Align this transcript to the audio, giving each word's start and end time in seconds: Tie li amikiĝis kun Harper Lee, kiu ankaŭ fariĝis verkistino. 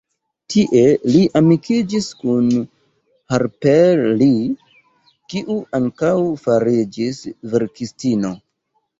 Tie 0.51 0.83
li 1.09 1.19
amikiĝis 1.39 2.05
kun 2.21 2.47
Harper 3.33 4.01
Lee, 4.21 4.47
kiu 5.33 5.57
ankaŭ 5.79 6.15
fariĝis 6.47 7.21
verkistino. 7.53 8.33